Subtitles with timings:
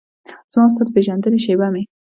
[0.51, 1.83] زما او ستا د پیژندنې شیبه مې